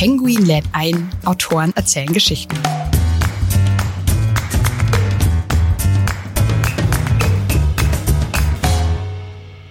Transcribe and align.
Penguin 0.00 0.46
lädt 0.46 0.64
ein, 0.72 1.10
Autoren 1.26 1.74
erzählen 1.76 2.10
Geschichten. 2.10 2.56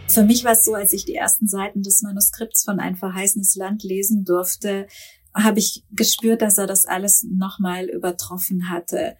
Für 0.08 0.22
mich 0.22 0.44
war 0.44 0.52
es 0.52 0.66
so, 0.66 0.76
als 0.76 0.94
ich 0.94 1.06
die 1.06 1.16
ersten 1.16 1.48
Seiten 1.48 1.82
des 1.82 2.04
Manuskripts 2.04 2.64
von 2.64 2.80
Ein 2.80 2.96
verheißenes 2.96 3.56
Land 3.56 3.82
lesen 3.82 4.24
durfte, 4.24 4.86
habe 5.34 5.58
ich 5.58 5.84
gespürt, 5.90 6.44
dass 6.44 6.60
er 6.60 6.68
das 6.68 6.86
alles 6.86 7.26
nochmal 7.28 7.86
übertroffen 7.86 8.70
hatte. 8.70 9.18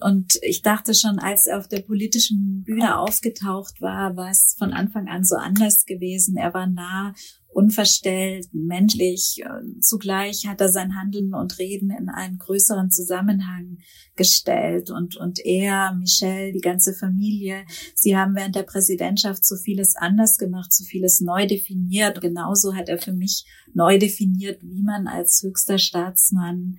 Und 0.00 0.40
ich 0.42 0.62
dachte 0.62 0.94
schon, 0.94 1.20
als 1.20 1.46
er 1.46 1.58
auf 1.58 1.68
der 1.68 1.82
politischen 1.82 2.64
Bühne 2.64 2.98
aufgetaucht 2.98 3.80
war, 3.80 4.16
war 4.16 4.30
es 4.30 4.56
von 4.58 4.72
Anfang 4.72 5.06
an 5.06 5.22
so 5.22 5.36
anders 5.36 5.86
gewesen. 5.86 6.36
Er 6.36 6.52
war 6.52 6.66
nah 6.66 7.14
unverstellt, 7.52 8.48
menschlich. 8.52 9.42
Zugleich 9.80 10.46
hat 10.46 10.60
er 10.60 10.70
sein 10.70 10.96
Handeln 10.96 11.34
und 11.34 11.58
Reden 11.58 11.90
in 11.90 12.08
einen 12.08 12.38
größeren 12.38 12.90
Zusammenhang 12.90 13.78
gestellt. 14.16 14.90
Und, 14.90 15.16
und 15.16 15.38
er, 15.44 15.94
Michelle, 15.94 16.52
die 16.52 16.60
ganze 16.60 16.94
Familie, 16.94 17.64
sie 17.94 18.16
haben 18.16 18.34
während 18.34 18.56
der 18.56 18.62
Präsidentschaft 18.62 19.44
so 19.44 19.56
vieles 19.56 19.96
anders 19.96 20.38
gemacht, 20.38 20.72
so 20.72 20.84
vieles 20.84 21.20
neu 21.20 21.46
definiert. 21.46 22.20
Genauso 22.20 22.74
hat 22.74 22.88
er 22.88 22.98
für 22.98 23.12
mich 23.12 23.44
neu 23.74 23.98
definiert, 23.98 24.60
wie 24.62 24.82
man 24.82 25.06
als 25.06 25.42
höchster 25.42 25.78
Staatsmann 25.78 26.78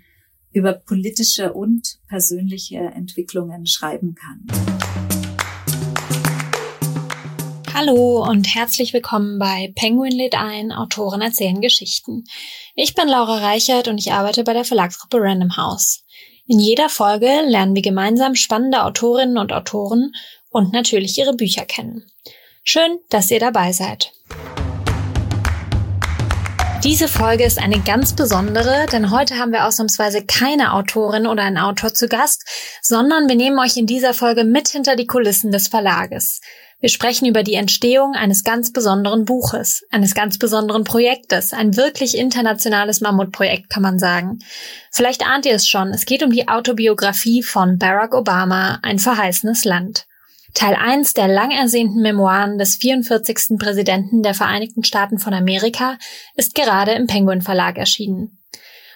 über 0.52 0.74
politische 0.74 1.54
und 1.54 2.00
persönliche 2.08 2.78
Entwicklungen 2.78 3.66
schreiben 3.66 4.16
kann. 4.16 4.83
Hallo 7.76 8.24
und 8.24 8.54
herzlich 8.54 8.94
willkommen 8.94 9.40
bei 9.40 9.74
Penguin 9.76 10.12
lädt 10.12 10.36
ein, 10.36 10.72
Autoren 10.72 11.22
erzählen 11.22 11.60
Geschichten. 11.60 12.24
Ich 12.76 12.94
bin 12.94 13.08
Laura 13.08 13.40
Reichert 13.40 13.88
und 13.88 13.98
ich 13.98 14.12
arbeite 14.12 14.44
bei 14.44 14.54
der 14.54 14.64
Verlagsgruppe 14.64 15.18
Random 15.20 15.58
House. 15.58 16.04
In 16.46 16.60
jeder 16.60 16.88
Folge 16.88 17.42
lernen 17.48 17.74
wir 17.74 17.82
gemeinsam 17.82 18.36
spannende 18.36 18.84
Autorinnen 18.84 19.40
und 19.40 19.52
Autoren 19.52 20.14
und 20.52 20.72
natürlich 20.72 21.18
ihre 21.18 21.34
Bücher 21.34 21.66
kennen. 21.66 22.04
Schön, 22.64 23.00
dass 23.10 23.32
ihr 23.32 23.40
dabei 23.40 23.72
seid. 23.72 24.14
Diese 26.84 27.08
Folge 27.08 27.46
ist 27.46 27.60
eine 27.60 27.80
ganz 27.80 28.14
besondere, 28.14 28.86
denn 28.92 29.10
heute 29.10 29.40
haben 29.40 29.52
wir 29.52 29.66
ausnahmsweise 29.66 30.26
keine 30.26 30.74
Autorin 30.74 31.26
oder 31.26 31.42
einen 31.42 31.58
Autor 31.58 31.94
zu 31.94 32.08
Gast, 32.08 32.46
sondern 32.84 33.30
wir 33.30 33.36
nehmen 33.36 33.58
euch 33.58 33.78
in 33.78 33.88
dieser 33.88 34.14
Folge 34.14 34.44
mit 34.44 34.68
hinter 34.68 34.96
die 34.96 35.08
Kulissen 35.08 35.52
des 35.52 35.70
Verlages. 35.70 36.40
Wir 36.80 36.90
sprechen 36.90 37.26
über 37.26 37.44
die 37.44 37.54
Entstehung 37.54 38.14
eines 38.14 38.44
ganz 38.44 38.74
besonderen 38.74 39.26
Buches, 39.26 39.84
eines 39.90 40.16
ganz 40.16 40.38
besonderen 40.38 40.84
Projektes, 40.84 41.54
ein 41.54 41.78
wirklich 41.78 42.18
internationales 42.18 43.02
Mammutprojekt, 43.02 43.70
kann 43.70 43.84
man 43.84 44.00
sagen. 44.00 44.40
Vielleicht 44.92 45.26
ahnt 45.26 45.46
ihr 45.46 45.56
es 45.56 45.68
schon, 45.68 45.90
es 45.90 46.06
geht 46.06 46.24
um 46.24 46.32
die 46.32 46.48
Autobiografie 46.48 47.42
von 47.42 47.78
Barack 47.78 48.14
Obama, 48.14 48.80
ein 48.82 49.00
verheißenes 49.00 49.64
Land. 49.64 50.06
Teil 50.54 50.76
1 50.76 51.14
der 51.14 51.28
lang 51.28 51.52
ersehnten 51.52 52.02
Memoiren 52.02 52.58
des 52.58 52.76
44. 52.76 53.58
Präsidenten 53.58 54.22
der 54.22 54.36
Vereinigten 54.36 54.84
Staaten 54.84 55.18
von 55.18 55.34
Amerika 55.34 55.98
ist 56.36 56.54
gerade 56.54 56.92
im 56.92 57.08
Penguin 57.08 57.42
Verlag 57.42 57.78
erschienen. 57.78 58.40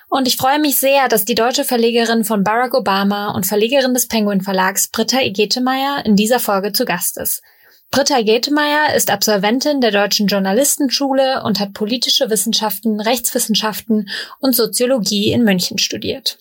Und 0.09 0.28
ich 0.28 0.38
freue 0.38 0.59
mich 0.59 0.80
sehr, 0.80 1.09
dass 1.09 1.25
die 1.25 1.36
deutsche 1.36 1.66
Verlegerin 1.66 2.23
von 2.23 2.44
Barack 2.44 2.73
Obama 2.73 3.31
und 3.31 3.45
Verlegerin 3.45 3.94
des 3.94 4.08
Penguin 4.08 4.41
Verlags 4.41 4.89
Britta 4.89 5.19
Igetemeyer 5.22 6.06
in 6.06 6.16
dieser 6.16 6.39
Folge 6.39 6.72
zu 6.72 6.86
Gast 6.86 7.17
ist. 7.17 7.41
Britta 7.89 8.21
Getemeyer 8.21 8.93
ist 8.95 9.09
Absolventin 9.09 9.80
der 9.80 9.91
Deutschen 9.91 10.27
Journalistenschule 10.27 11.41
und 11.43 11.59
hat 11.59 11.73
politische 11.73 12.29
Wissenschaften, 12.29 12.99
Rechtswissenschaften 12.99 14.09
und 14.39 14.55
Soziologie 14.55 15.31
in 15.31 15.44
München 15.44 15.77
studiert. 15.77 16.38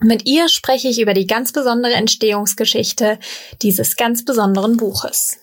Mit 0.00 0.26
ihr 0.26 0.48
spreche 0.48 0.88
ich 0.88 1.00
über 1.00 1.14
die 1.14 1.26
ganz 1.26 1.52
besondere 1.52 1.92
Entstehungsgeschichte 1.92 3.18
dieses 3.60 3.96
ganz 3.96 4.24
besonderen 4.24 4.76
Buches. 4.78 5.38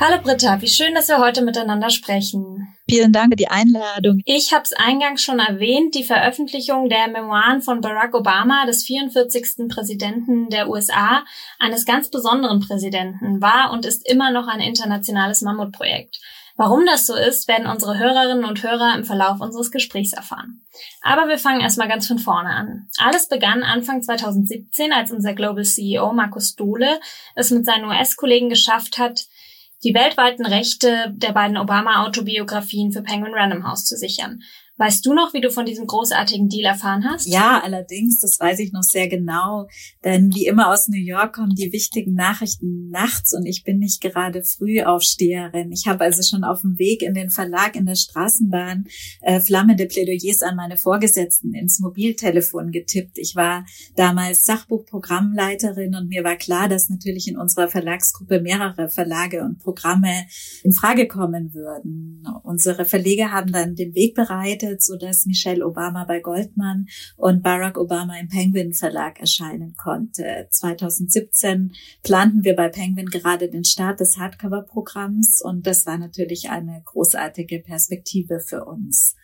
Hallo 0.00 0.22
Britta, 0.22 0.60
wie 0.62 0.68
schön, 0.68 0.94
dass 0.94 1.08
wir 1.08 1.18
heute 1.18 1.42
miteinander 1.42 1.90
sprechen. 1.90 2.61
Vielen 2.92 3.12
Dank 3.14 3.32
für 3.32 3.36
die 3.36 3.48
Einladung. 3.48 4.20
Ich 4.26 4.52
habe 4.52 4.64
es 4.64 4.74
eingangs 4.74 5.22
schon 5.22 5.38
erwähnt, 5.38 5.94
die 5.94 6.04
Veröffentlichung 6.04 6.90
der 6.90 7.08
Memoiren 7.08 7.62
von 7.62 7.80
Barack 7.80 8.14
Obama, 8.14 8.66
des 8.66 8.84
44. 8.84 9.66
Präsidenten 9.66 10.50
der 10.50 10.68
USA, 10.68 11.24
eines 11.58 11.86
ganz 11.86 12.10
besonderen 12.10 12.60
Präsidenten, 12.60 13.40
war 13.40 13.72
und 13.72 13.86
ist 13.86 14.06
immer 14.06 14.30
noch 14.30 14.46
ein 14.46 14.60
internationales 14.60 15.40
Mammutprojekt. 15.40 16.18
Warum 16.56 16.84
das 16.84 17.06
so 17.06 17.14
ist, 17.14 17.48
werden 17.48 17.66
unsere 17.66 17.98
Hörerinnen 17.98 18.44
und 18.44 18.62
Hörer 18.62 18.94
im 18.94 19.04
Verlauf 19.04 19.40
unseres 19.40 19.70
Gesprächs 19.70 20.12
erfahren. 20.12 20.60
Aber 21.00 21.28
wir 21.28 21.38
fangen 21.38 21.62
erstmal 21.62 21.88
ganz 21.88 22.06
von 22.06 22.18
vorne 22.18 22.50
an. 22.50 22.90
Alles 22.98 23.26
begann 23.26 23.62
Anfang 23.62 24.02
2017, 24.02 24.92
als 24.92 25.10
unser 25.10 25.32
Global 25.32 25.64
CEO 25.64 26.12
Markus 26.12 26.56
Dohle 26.56 27.00
es 27.36 27.50
mit 27.50 27.64
seinen 27.64 27.86
US-Kollegen 27.86 28.50
geschafft 28.50 28.98
hat, 28.98 29.24
die 29.84 29.94
weltweiten 29.94 30.46
Rechte 30.46 31.12
der 31.14 31.32
beiden 31.32 31.56
Obama-Autobiografien 31.56 32.92
für 32.92 33.02
Penguin 33.02 33.34
Random 33.34 33.66
House 33.66 33.84
zu 33.84 33.96
sichern. 33.96 34.42
Weißt 34.82 35.06
du 35.06 35.14
noch, 35.14 35.32
wie 35.32 35.40
du 35.40 35.48
von 35.52 35.64
diesem 35.64 35.86
großartigen 35.86 36.48
Deal 36.48 36.64
erfahren 36.64 37.04
hast? 37.08 37.28
Ja, 37.28 37.60
allerdings, 37.62 38.18
das 38.18 38.40
weiß 38.40 38.58
ich 38.58 38.72
noch 38.72 38.82
sehr 38.82 39.06
genau. 39.06 39.68
Denn 40.02 40.34
wie 40.34 40.46
immer 40.46 40.72
aus 40.72 40.88
New 40.88 40.98
York 40.98 41.36
kommen 41.36 41.54
die 41.54 41.72
wichtigen 41.72 42.14
Nachrichten 42.14 42.88
nachts 42.88 43.32
und 43.32 43.46
ich 43.46 43.62
bin 43.62 43.78
nicht 43.78 44.00
gerade 44.00 44.42
Frühaufsteherin. 44.42 45.70
Ich 45.70 45.86
habe 45.86 46.02
also 46.02 46.28
schon 46.28 46.42
auf 46.42 46.62
dem 46.62 46.80
Weg 46.80 47.02
in 47.02 47.14
den 47.14 47.30
Verlag 47.30 47.76
in 47.76 47.86
der 47.86 47.94
Straßenbahn 47.94 48.86
äh, 49.20 49.38
flammende 49.38 49.86
Plädoyers 49.86 50.42
an 50.42 50.56
meine 50.56 50.76
Vorgesetzten 50.76 51.54
ins 51.54 51.78
Mobiltelefon 51.78 52.72
getippt. 52.72 53.18
Ich 53.18 53.36
war 53.36 53.64
damals 53.94 54.44
Sachbuchprogrammleiterin 54.46 55.94
und 55.94 56.08
mir 56.08 56.24
war 56.24 56.34
klar, 56.34 56.68
dass 56.68 56.88
natürlich 56.88 57.28
in 57.28 57.38
unserer 57.38 57.68
Verlagsgruppe 57.68 58.40
mehrere 58.40 58.88
Verlage 58.88 59.44
und 59.44 59.60
Programme 59.60 60.26
in 60.64 60.72
Frage 60.72 61.06
kommen 61.06 61.54
würden. 61.54 62.24
Unsere 62.42 62.84
Verleger 62.84 63.30
haben 63.30 63.52
dann 63.52 63.76
den 63.76 63.94
Weg 63.94 64.16
bereitet 64.16 64.71
begleitet, 64.72 64.82
so 64.82 64.96
dass 64.96 65.26
Michelle 65.26 65.64
Obama 65.64 66.04
bei 66.04 66.20
Goldman 66.20 66.86
und 67.16 67.42
Barack 67.42 67.78
Obama 67.78 68.18
im 68.18 68.28
Penguin 68.28 68.72
Verlag 68.72 69.20
erscheinen 69.20 69.74
konnte. 69.76 70.46
2017 70.50 71.72
planten 72.02 72.44
wir 72.44 72.56
bei 72.56 72.68
Penguin 72.68 73.06
gerade 73.06 73.48
den 73.48 73.64
Start 73.64 74.00
des 74.00 74.18
Hardcover-Programms 74.18 75.42
und 75.42 75.66
das 75.66 75.86
war 75.86 75.98
natürlich 75.98 76.50
eine 76.50 76.82
großartige 76.84 77.60
Perspektive 77.60 78.40
für 78.40 78.64
uns. 78.64 79.16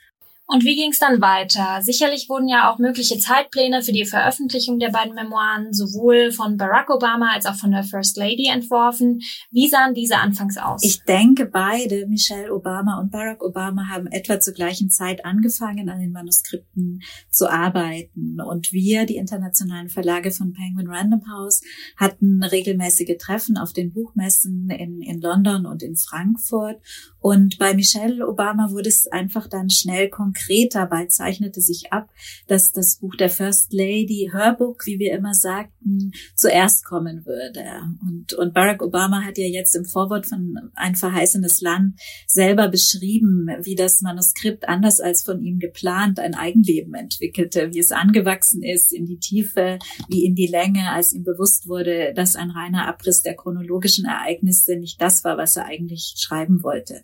Und 0.50 0.64
wie 0.64 0.76
ging 0.76 0.92
es 0.92 0.98
dann 0.98 1.20
weiter? 1.20 1.82
Sicherlich 1.82 2.30
wurden 2.30 2.48
ja 2.48 2.72
auch 2.72 2.78
mögliche 2.78 3.18
Zeitpläne 3.18 3.82
für 3.82 3.92
die 3.92 4.06
Veröffentlichung 4.06 4.78
der 4.78 4.88
beiden 4.88 5.14
Memoiren 5.14 5.74
sowohl 5.74 6.32
von 6.32 6.56
Barack 6.56 6.88
Obama 6.88 7.32
als 7.34 7.44
auch 7.44 7.56
von 7.56 7.70
der 7.70 7.82
First 7.82 8.16
Lady 8.16 8.48
entworfen. 8.48 9.20
Wie 9.50 9.68
sahen 9.68 9.92
diese 9.92 10.16
anfangs 10.16 10.56
aus? 10.56 10.82
Ich 10.82 11.02
denke, 11.02 11.44
beide, 11.44 12.06
Michelle 12.06 12.50
Obama 12.50 12.98
und 12.98 13.10
Barack 13.10 13.42
Obama, 13.42 13.88
haben 13.90 14.06
etwa 14.06 14.40
zur 14.40 14.54
gleichen 14.54 14.88
Zeit 14.88 15.26
angefangen, 15.26 15.90
an 15.90 16.00
den 16.00 16.12
Manuskripten 16.12 17.02
zu 17.30 17.50
arbeiten. 17.50 18.40
Und 18.40 18.72
wir, 18.72 19.04
die 19.04 19.16
internationalen 19.16 19.90
Verlage 19.90 20.30
von 20.30 20.54
Penguin 20.54 20.88
Random 20.88 21.28
House, 21.30 21.60
hatten 21.98 22.42
regelmäßige 22.42 23.18
Treffen 23.18 23.58
auf 23.58 23.74
den 23.74 23.92
Buchmessen 23.92 24.70
in, 24.70 25.02
in 25.02 25.20
London 25.20 25.66
und 25.66 25.82
in 25.82 25.96
Frankfurt. 25.96 26.80
Und 27.20 27.58
bei 27.58 27.74
Michelle 27.74 28.26
Obama 28.26 28.70
wurde 28.70 28.88
es 28.88 29.06
einfach 29.08 29.46
dann 29.46 29.68
schnell 29.68 30.08
konkret 30.08 30.37
konkreter, 30.38 30.86
bald 30.86 31.12
zeichnete 31.12 31.60
sich 31.60 31.92
ab, 31.92 32.10
dass 32.46 32.72
das 32.72 32.96
Buch 32.96 33.14
der 33.16 33.30
First 33.30 33.72
Lady, 33.72 34.30
Hörbuch, 34.32 34.78
wie 34.84 34.98
wir 34.98 35.12
immer 35.12 35.34
sagten, 35.34 36.12
zuerst 36.34 36.84
kommen 36.84 37.26
würde. 37.26 37.64
Und, 38.02 38.32
und 38.34 38.54
Barack 38.54 38.82
Obama 38.82 39.22
hat 39.22 39.38
ja 39.38 39.46
jetzt 39.46 39.74
im 39.74 39.84
Vorwort 39.84 40.26
von 40.26 40.70
Ein 40.74 40.94
verheißenes 40.94 41.60
Land 41.60 41.98
selber 42.26 42.68
beschrieben, 42.68 43.48
wie 43.62 43.74
das 43.74 44.00
Manuskript 44.00 44.68
anders 44.68 45.00
als 45.00 45.22
von 45.22 45.42
ihm 45.42 45.58
geplant 45.58 46.18
ein 46.20 46.34
Eigenleben 46.34 46.94
entwickelte, 46.94 47.72
wie 47.72 47.80
es 47.80 47.92
angewachsen 47.92 48.62
ist 48.62 48.92
in 48.92 49.06
die 49.06 49.18
Tiefe, 49.18 49.78
wie 50.08 50.24
in 50.24 50.34
die 50.34 50.46
Länge, 50.46 50.90
als 50.92 51.12
ihm 51.12 51.24
bewusst 51.24 51.68
wurde, 51.68 52.12
dass 52.14 52.36
ein 52.36 52.50
reiner 52.50 52.86
Abriss 52.86 53.22
der 53.22 53.34
chronologischen 53.34 54.04
Ereignisse 54.04 54.76
nicht 54.76 55.00
das 55.00 55.24
war, 55.24 55.36
was 55.36 55.56
er 55.56 55.66
eigentlich 55.66 56.14
schreiben 56.16 56.62
wollte. 56.62 57.02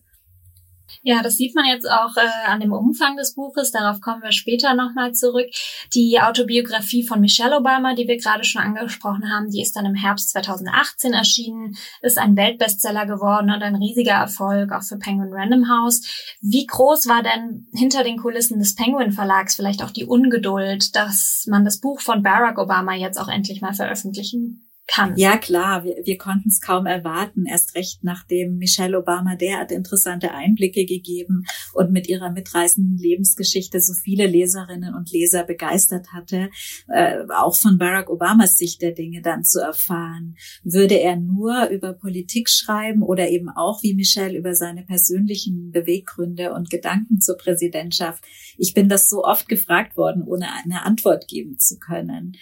Ja, 1.03 1.23
das 1.23 1.37
sieht 1.37 1.55
man 1.55 1.65
jetzt 1.67 1.91
auch 1.91 2.17
äh, 2.17 2.49
an 2.49 2.61
dem 2.61 2.73
Umfang 2.73 3.17
des 3.17 3.35
Buches. 3.35 3.71
Darauf 3.71 4.01
kommen 4.01 4.23
wir 4.23 4.33
später 4.33 4.75
nochmal 4.75 5.13
zurück. 5.13 5.47
Die 5.95 6.21
Autobiografie 6.21 7.07
von 7.07 7.21
Michelle 7.21 7.57
Obama, 7.57 7.95
die 7.95 8.09
wir 8.09 8.17
gerade 8.17 8.45
schon 8.45 8.63
angesprochen 8.63 9.31
haben, 9.31 9.51
die 9.51 9.63
ist 9.63 9.77
dann 9.77 9.87
im 9.87 9.95
Herbst 9.95 10.31
2018 10.31 11.13
erschienen, 11.13 11.77
ist 12.03 12.19
ein 12.19 12.37
Weltbestseller 12.37 13.07
geworden 13.07 13.51
und 13.51 13.63
ein 13.63 13.77
riesiger 13.77 14.15
Erfolg 14.15 14.73
auch 14.73 14.83
für 14.83 14.99
Penguin 14.99 15.33
Random 15.33 15.69
House. 15.69 16.03
Wie 16.41 16.67
groß 16.67 17.07
war 17.07 17.23
denn 17.23 17.67
hinter 17.75 18.05
den 18.05 18.19
Kulissen 18.19 18.59
des 18.59 18.75
Penguin 18.75 19.13
Verlags 19.13 19.57
vielleicht 19.57 19.83
auch 19.83 19.91
die 19.91 20.05
Ungeduld, 20.05 20.95
dass 20.97 21.47
man 21.49 21.65
das 21.65 21.81
Buch 21.81 22.01
von 22.01 22.23
Barack 22.23 22.59
Obama 22.59 22.95
jetzt 22.95 23.19
auch 23.19 23.29
endlich 23.29 23.61
mal 23.61 23.75
veröffentlichen 23.75 24.65
kann. 24.87 25.17
Ja, 25.17 25.39
klar, 25.39 25.85
wir, 25.85 25.97
wir 26.05 26.19
konnten 26.19 26.49
es 26.49 26.61
kaum 26.61 26.87
erwarten, 26.87 27.47
erst 27.47 27.75
recht 27.75 28.05
nachdem 28.05 28.59
Michelle 28.59 28.99
Obama 28.99 29.35
derart 29.35 29.73
interessante 29.73 30.33
Einblicke 30.33 30.85
gegeben 30.85 31.45
und 31.73 31.91
mit 31.91 32.09
ihrer 32.09 32.31
mitreißenden 32.31 32.99
Lebensgeschichte 32.99 33.81
so 33.81 33.95
viele 33.95 34.27
Leserinnen 34.27 34.95
und 34.95 35.11
Leser 35.11 35.45
begeistert 35.45 36.13
hatte, 36.13 36.51
äh, 36.89 37.19
auch 37.35 37.57
von 37.57 37.79
Barack 37.79 38.11
Obamas 38.11 38.57
Sicht 38.59 38.83
der 38.83 38.93
Dinge 38.93 39.23
dann 39.23 39.45
zu 39.45 39.61
erfahren. 39.61 40.37
Würde 40.63 40.97
er 40.97 41.17
nur 41.17 41.69
über 41.69 41.95
Politik 41.95 42.51
schreiben 42.51 43.03
oder 43.03 43.29
eben 43.31 43.49
auch 43.49 43.83
wie 43.83 43.95
Michelle 43.95 44.37
über 44.37 44.55
seine 44.55 44.83
persönlichen 44.83 45.71
Beweggründe 45.71 46.53
und 46.53 46.71
Gedanken 46.71 47.21
zur 47.21 47.37
Präsidentschaft? 47.37 48.25
Ich 48.59 48.75
bin 48.75 48.89
das 48.89 49.09
so 49.09 49.25
oft 49.25 49.49
gefragt 49.49 49.97
worden, 49.97 50.23
ohne 50.23 50.47
eine 50.53 50.85
Antwort 50.85 51.27
geben 51.27 51.59
zu 51.59 51.79
können. 51.79 52.37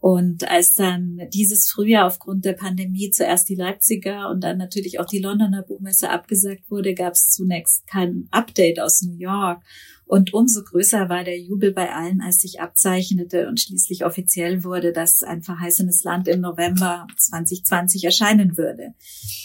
Und 0.00 0.48
als 0.48 0.74
dann 0.74 1.20
dieses 1.32 1.68
Frühjahr 1.68 2.06
aufgrund 2.06 2.44
der 2.44 2.52
Pandemie 2.52 3.10
zuerst 3.10 3.48
die 3.48 3.56
Leipziger 3.56 4.30
und 4.30 4.44
dann 4.44 4.56
natürlich 4.56 5.00
auch 5.00 5.06
die 5.06 5.18
Londoner 5.18 5.62
Buchmesse 5.62 6.10
abgesagt 6.10 6.70
wurde, 6.70 6.94
gab 6.94 7.14
es 7.14 7.28
zunächst 7.28 7.86
kein 7.86 8.28
Update 8.30 8.78
aus 8.80 9.02
New 9.02 9.16
York. 9.18 9.62
Und 10.08 10.32
umso 10.32 10.64
größer 10.64 11.10
war 11.10 11.22
der 11.22 11.38
Jubel 11.38 11.70
bei 11.70 11.94
allen, 11.94 12.22
als 12.22 12.40
sich 12.40 12.62
abzeichnete 12.62 13.46
und 13.46 13.60
schließlich 13.60 14.06
offiziell 14.06 14.64
wurde, 14.64 14.94
dass 14.94 15.22
ein 15.22 15.42
verheißenes 15.42 16.02
Land 16.02 16.28
im 16.28 16.40
November 16.40 17.06
2020 17.14 18.04
erscheinen 18.04 18.56
würde. 18.56 18.94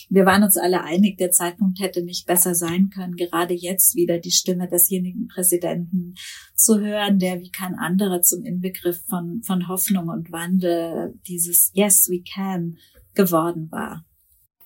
Wir 0.10 0.26
waren 0.26 0.42
uns 0.42 0.56
alle 0.56 0.82
einig, 0.82 1.18
der 1.18 1.32
Zeitpunkt 1.32 1.82
hätte 1.82 2.02
nicht 2.02 2.28
besser 2.28 2.56
sein 2.56 2.90
können, 2.90 3.18
gerade 3.18 3.54
jetzt 3.54 3.96
wieder 3.96 4.20
die 4.20 4.32
Stimme 4.32 4.70
desjenigen 4.70 5.28
Präsidenten 5.28 6.16
zu 6.56 6.80
hören, 6.80 7.20
der 7.20 7.42
wie 7.42 7.52
kein 7.52 7.76
anderer 7.76 8.22
zum 8.22 8.46
Inbegriff 8.46 9.04
von, 9.10 9.42
von 9.44 9.68
Hoffnung 9.68 10.08
und 10.08 10.32
Wandel 10.32 11.20
dieses 11.28 11.72
Yes, 11.74 12.08
we 12.10 12.24
can 12.24 12.78
geworden 13.16 13.70
war. 13.70 14.06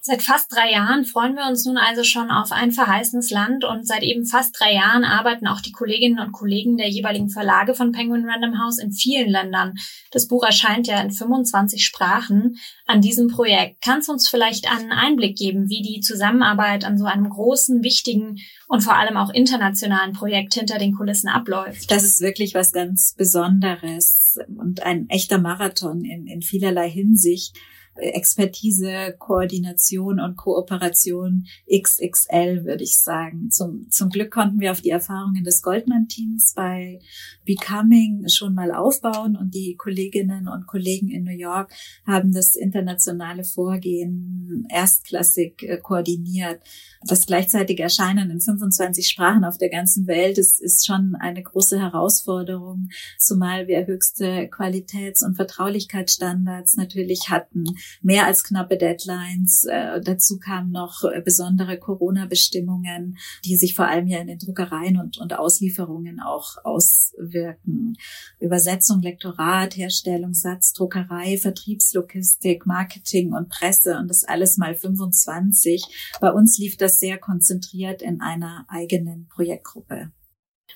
Seit 0.08 0.24
fast 0.24 0.56
drei 0.56 0.72
Jahren 0.72 1.04
freuen 1.04 1.36
wir 1.36 1.50
uns 1.50 1.66
nun 1.66 1.76
also 1.76 2.06
schon 2.06 2.32
auf 2.32 2.54
ein 2.54 2.72
verheißenes 2.72 3.30
Land 3.30 3.66
und 3.66 3.86
seit 3.86 4.04
eben 4.04 4.26
fast 4.26 4.58
drei 4.58 4.74
Jahren 4.74 5.04
arbeiten 5.04 5.48
auch 5.48 5.60
die 5.60 5.74
Kolleginnen 5.74 6.20
und 6.20 6.32
Kollegen 6.32 6.78
der 6.78 6.88
jeweiligen 6.88 7.30
Verlage 7.30 7.74
von 7.74 7.92
Penguin 7.92 8.26
Random 8.26 8.58
House 8.58 8.80
in 8.80 8.94
vielen 8.94 9.28
Ländern. 9.28 9.74
Das 10.12 10.30
Buch 10.30 10.46
erscheint 10.46 10.88
ja 10.88 11.02
in 11.02 11.12
25 11.12 11.84
Sprachen 11.84 12.56
an 12.86 13.02
diesem 13.02 13.28
Projekt. 13.28 13.82
Kannst 13.84 14.08
du 14.08 14.14
uns 14.14 14.30
vielleicht 14.30 14.72
einen 14.72 14.94
Einblick 14.94 15.36
geben, 15.36 15.68
wie 15.68 15.82
die 15.82 16.00
Zusammenarbeit 16.00 16.86
an 16.86 16.98
so 16.98 17.04
einem 17.04 17.28
großen, 17.28 17.84
wichtigen 17.84 18.38
und 18.70 18.86
vor 18.86 18.96
allem 18.96 19.18
auch 19.18 19.34
internationalen 19.34 20.14
Projekt 20.14 20.54
hinter 20.54 20.78
den 20.78 20.96
Kulissen 20.96 21.28
abläuft? 21.28 21.92
Das 21.92 22.06
ist 22.06 22.22
wirklich 22.22 22.54
was 22.54 22.72
ganz 22.72 23.14
Besonderes 23.18 24.40
und 24.58 24.84
ein 24.84 25.10
echter 25.10 25.38
Marathon 25.38 26.06
in, 26.06 26.28
in 26.28 26.42
vielerlei 26.42 26.90
Hinsicht. 26.90 27.58
Expertise, 28.00 29.16
Koordination 29.18 30.20
und 30.20 30.36
Kooperation 30.36 31.46
XXL, 31.72 32.66
würde 32.66 32.84
ich 32.84 32.98
sagen. 32.98 33.50
Zum, 33.52 33.90
zum 33.90 34.10
Glück 34.10 34.32
konnten 34.32 34.60
wir 34.60 34.72
auf 34.72 34.82
die 34.82 34.90
Erfahrungen 34.90 35.44
des 35.44 35.62
Goldman-Teams 35.62 36.54
bei 36.56 37.00
Becoming 37.46 38.28
schon 38.28 38.54
mal 38.54 38.72
aufbauen 38.72 39.36
und 39.36 39.54
die 39.54 39.76
Kolleginnen 39.76 40.48
und 40.48 40.68
Kollegen 40.68 41.10
in 41.10 41.24
New 41.24 41.38
York 41.38 41.72
haben 42.06 42.32
das 42.32 42.56
internationale 42.56 43.44
Vorgehen 43.44 44.66
erstklassig 44.70 45.64
äh, 45.64 45.78
koordiniert. 45.78 46.62
Das 47.06 47.26
gleichzeitige 47.26 47.84
Erscheinen 47.84 48.30
in 48.30 48.42
25 48.42 49.08
Sprachen 49.08 49.44
auf 49.44 49.58
der 49.58 49.70
ganzen 49.70 50.08
Welt 50.08 50.38
ist, 50.38 50.62
ist 50.62 50.86
schon 50.86 51.16
eine 51.16 51.44
große 51.44 51.80
Herausforderung, 51.80 52.90
zumal 53.18 53.68
wir 53.68 53.86
höchste 53.86 54.48
Qualitäts- 54.50 55.24
und 55.24 55.36
Vertraulichkeitsstandards 55.36 56.76
natürlich 56.76 57.30
hatten 57.30 57.66
mehr 58.02 58.26
als 58.26 58.44
knappe 58.44 58.78
Deadlines. 58.78 59.66
Äh, 59.66 60.02
dazu 60.02 60.40
kamen 60.40 60.72
noch 60.72 61.04
äh, 61.04 61.22
besondere 61.22 61.78
Corona-Bestimmungen, 61.78 63.18
die 63.46 63.58
sich 63.58 63.76
vor 63.76 63.88
allem 63.88 64.08
ja 64.08 64.20
in 64.20 64.28
den 64.28 64.40
Druckereien 64.40 64.98
und, 64.98 65.18
und 65.18 65.38
Auslieferungen 65.38 66.20
auch 66.20 66.58
auswirken. 66.64 67.98
Übersetzung, 68.40 69.02
Lektorat, 69.02 69.76
Herstellung, 69.76 70.34
Satz, 70.34 70.74
Druckerei, 70.74 71.38
Vertriebslogistik, 71.38 72.66
Marketing 72.66 73.34
und 73.34 73.50
Presse 73.50 73.98
und 73.98 74.08
das 74.10 74.24
alles 74.24 74.58
mal 74.58 74.76
25. 74.76 75.84
Bei 76.22 76.32
uns 76.32 76.58
lief 76.58 76.78
das 76.78 77.00
sehr 77.00 77.18
konzentriert 77.18 78.02
in 78.02 78.22
einer 78.22 78.66
eigenen 78.68 79.28
Projektgruppe. 79.28 80.12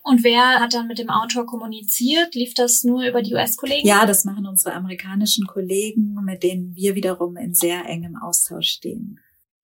Und 0.04 0.24
wer 0.24 0.60
hat 0.60 0.74
dann 0.74 0.88
mit 0.88 0.98
dem 0.98 1.10
Autor 1.10 1.46
kommuniziert? 1.46 2.34
Lief 2.34 2.54
das 2.56 2.84
nur 2.84 3.04
über 3.04 3.22
die 3.22 3.34
US-Kollegen? 3.36 3.88
Ja, 3.88 4.06
das 4.06 4.26
machen 4.26 4.48
unsere 4.48 4.74
amerikanischen 4.74 5.46
Kollegen, 5.46 6.16
mit 6.24 6.44
denen 6.44 6.76
wir 6.76 6.96
wiederum 6.96 7.38
in 7.38 7.54
sehr 7.54 7.86
engem 7.86 8.16
Austausch 8.16 8.70
stehen. 8.70 9.20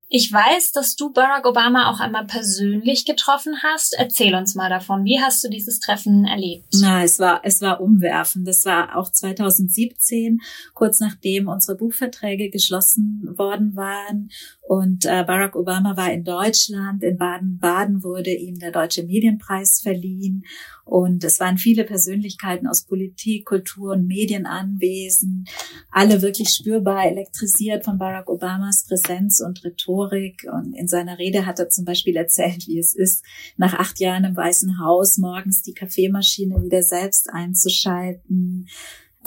Ich 0.09 0.31
weiß, 0.31 0.71
dass 0.71 0.95
du 0.95 1.11
Barack 1.11 1.45
Obama 1.45 1.91
auch 1.91 1.99
einmal 1.99 2.25
persönlich 2.25 3.03
getroffen 3.03 3.61
hast. 3.61 3.93
Erzähl 3.97 4.35
uns 4.35 4.55
mal 4.55 4.69
davon. 4.69 5.03
Wie 5.03 5.19
hast 5.19 5.43
du 5.43 5.49
dieses 5.49 5.81
Treffen 5.81 6.23
erlebt? 6.23 6.67
Na, 6.79 7.03
es 7.03 7.19
war, 7.19 7.41
es 7.43 7.61
war 7.61 7.81
umwerfend. 7.81 8.47
Das 8.47 8.63
war 8.63 8.95
auch 8.95 9.11
2017, 9.11 10.39
kurz 10.73 11.01
nachdem 11.01 11.49
unsere 11.49 11.77
Buchverträge 11.77 12.49
geschlossen 12.49 13.33
worden 13.37 13.75
waren 13.75 14.29
und 14.67 15.05
äh, 15.05 15.23
Barack 15.23 15.55
Obama 15.55 15.95
war 15.95 16.11
in 16.11 16.25
Deutschland. 16.25 17.01
In 17.01 17.15
Baden-Baden 17.15 18.03
wurde 18.03 18.33
ihm 18.33 18.59
der 18.59 18.71
Deutsche 18.71 19.03
Medienpreis 19.03 19.79
verliehen. 19.81 20.43
Und 20.83 21.23
es 21.23 21.39
waren 21.39 21.57
viele 21.57 21.85
Persönlichkeiten 21.85 22.67
aus 22.67 22.83
Politik, 22.83 23.45
Kultur 23.45 23.93
und 23.93 24.07
Medien 24.07 24.45
anwesend. 24.45 25.49
Alle 25.89 26.21
wirklich 26.21 26.49
spürbar 26.49 27.05
elektrisiert 27.05 27.85
von 27.85 27.97
Barack 27.97 28.29
Obamas 28.29 28.85
Präsenz 28.85 29.39
und 29.39 29.63
Rhetorik. 29.63 30.45
Und 30.51 30.73
in 30.73 30.89
seiner 30.89 31.17
Rede 31.17 31.45
hat 31.45 31.59
er 31.59 31.69
zum 31.69 31.85
Beispiel 31.85 32.17
erzählt, 32.17 32.67
wie 32.67 32.77
es 32.77 32.93
ist, 32.93 33.23
nach 33.55 33.73
acht 33.73 34.01
Jahren 34.01 34.25
im 34.25 34.35
Weißen 34.35 34.81
Haus 34.81 35.17
morgens 35.17 35.61
die 35.61 35.75
Kaffeemaschine 35.75 36.61
wieder 36.61 36.83
selbst 36.83 37.29
einzuschalten 37.31 38.67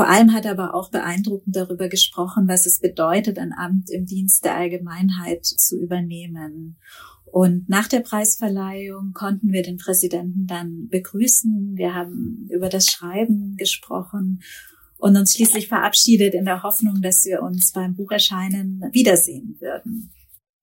vor 0.00 0.08
allem 0.08 0.32
hat 0.32 0.46
er 0.46 0.52
aber 0.52 0.72
auch 0.74 0.90
beeindruckend 0.90 1.54
darüber 1.54 1.90
gesprochen, 1.90 2.48
was 2.48 2.64
es 2.64 2.80
bedeutet, 2.80 3.38
ein 3.38 3.52
Amt 3.52 3.90
im 3.90 4.06
Dienst 4.06 4.46
der 4.46 4.56
Allgemeinheit 4.56 5.44
zu 5.44 5.78
übernehmen. 5.78 6.78
Und 7.26 7.68
nach 7.68 7.86
der 7.86 8.00
Preisverleihung 8.00 9.12
konnten 9.12 9.52
wir 9.52 9.62
den 9.62 9.76
Präsidenten 9.76 10.46
dann 10.46 10.88
begrüßen. 10.88 11.76
Wir 11.76 11.94
haben 11.94 12.48
über 12.48 12.70
das 12.70 12.86
Schreiben 12.86 13.56
gesprochen 13.58 14.40
und 14.96 15.18
uns 15.18 15.34
schließlich 15.34 15.68
verabschiedet 15.68 16.32
in 16.32 16.46
der 16.46 16.62
Hoffnung, 16.62 17.02
dass 17.02 17.26
wir 17.26 17.42
uns 17.42 17.70
beim 17.72 17.94
Bucherscheinen 17.94 18.82
wiedersehen 18.92 19.58
würden. 19.60 20.10